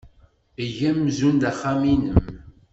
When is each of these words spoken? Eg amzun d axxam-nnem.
Eg 0.63 0.77
amzun 0.91 1.35
d 1.41 1.43
axxam-nnem. 1.51 2.17